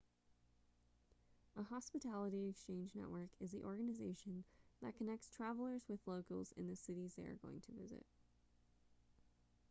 a 1.55 1.61
hospitality 1.61 2.47
exchange 2.49 2.89
network 2.95 3.29
is 3.39 3.51
the 3.51 3.61
organization 3.63 4.43
that 4.81 4.97
connects 4.97 5.29
travelers 5.29 5.83
with 5.87 5.99
locals 6.07 6.51
in 6.57 6.67
the 6.67 6.75
cities 6.75 7.13
they 7.15 7.23
are 7.23 7.37
going 7.43 7.61
to 7.61 7.71
visit 7.79 8.03